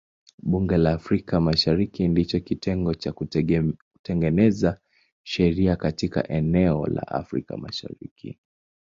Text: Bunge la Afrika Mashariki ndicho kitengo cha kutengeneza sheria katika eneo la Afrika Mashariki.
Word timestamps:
Bunge 0.43 0.77
la 0.77 0.93
Afrika 0.93 1.39
Mashariki 1.39 2.07
ndicho 2.07 2.39
kitengo 2.39 2.93
cha 2.93 3.11
kutengeneza 3.11 4.79
sheria 5.23 5.75
katika 5.75 6.27
eneo 6.29 6.85
la 6.87 7.07
Afrika 7.07 7.57
Mashariki. 7.57 8.39